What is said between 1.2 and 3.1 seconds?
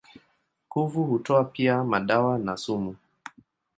pia madawa na sumu.